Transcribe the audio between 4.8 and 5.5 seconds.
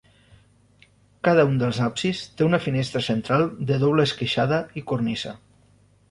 i cornisa.